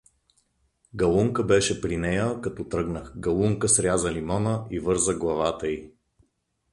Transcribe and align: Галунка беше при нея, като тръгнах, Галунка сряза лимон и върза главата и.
Галунка 0.95 1.43
беше 1.43 1.81
при 1.81 1.97
нея, 1.97 2.41
като 2.41 2.63
тръгнах, 2.63 3.13
Галунка 3.17 3.69
сряза 3.69 4.11
лимон 4.11 4.47
и 4.71 4.79
върза 4.79 5.15
главата 5.15 5.67
и. 5.67 5.91